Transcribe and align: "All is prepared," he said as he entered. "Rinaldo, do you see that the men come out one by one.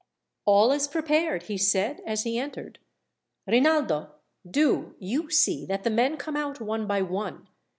"All 0.45 0.71
is 0.71 0.87
prepared," 0.87 1.43
he 1.43 1.59
said 1.59 2.01
as 2.07 2.23
he 2.23 2.39
entered. 2.39 2.79
"Rinaldo, 3.45 4.09
do 4.49 4.95
you 4.97 5.29
see 5.29 5.63
that 5.67 5.83
the 5.83 5.91
men 5.91 6.17
come 6.17 6.35
out 6.35 6.59
one 6.59 6.87
by 6.87 7.03
one. 7.03 7.47